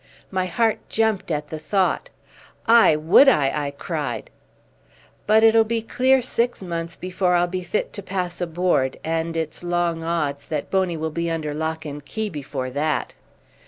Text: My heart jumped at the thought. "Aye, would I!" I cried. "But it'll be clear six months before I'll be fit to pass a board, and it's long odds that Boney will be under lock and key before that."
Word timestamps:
My 0.31 0.47
heart 0.47 0.79
jumped 0.89 1.29
at 1.29 1.49
the 1.49 1.59
thought. 1.59 2.09
"Aye, 2.65 2.95
would 2.95 3.29
I!" 3.29 3.67
I 3.67 3.69
cried. 3.69 4.31
"But 5.27 5.43
it'll 5.43 5.63
be 5.63 5.83
clear 5.83 6.23
six 6.23 6.63
months 6.63 6.95
before 6.95 7.35
I'll 7.35 7.45
be 7.45 7.61
fit 7.61 7.93
to 7.93 8.01
pass 8.01 8.41
a 8.41 8.47
board, 8.47 8.97
and 9.03 9.37
it's 9.37 9.63
long 9.63 10.01
odds 10.03 10.47
that 10.47 10.71
Boney 10.71 10.97
will 10.97 11.11
be 11.11 11.29
under 11.29 11.53
lock 11.53 11.85
and 11.85 12.03
key 12.03 12.31
before 12.31 12.71
that." 12.71 13.13